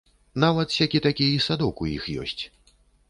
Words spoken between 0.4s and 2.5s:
Нават сякі-такі й садок у іх ёсць.